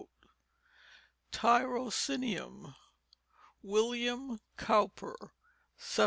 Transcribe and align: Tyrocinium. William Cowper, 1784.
Tyrocinium. 1.31 2.73
William 3.61 4.39
Cowper, 4.57 5.13
1784. 5.19 5.31